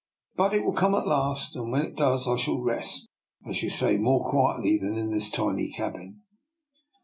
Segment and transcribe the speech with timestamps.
[0.35, 3.07] But it will come at last, and when it comes I shall rest,
[3.47, 6.21] as you say, more quietly than in this tiny cabin."